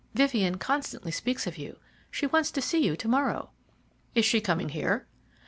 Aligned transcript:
Vivien 0.15 0.57
constantly 0.57 1.11
speaks 1.11 1.45
of 1.45 1.59
you. 1.59 1.77
She 2.09 2.25
wants 2.25 2.49
to 2.49 2.59
see 2.59 2.83
you 2.83 2.95
to 2.97 3.07
morrow." 3.07 3.51
"Is 4.15 4.25
she 4.25 4.41
coming 4.41 4.69
here?" 4.69 5.05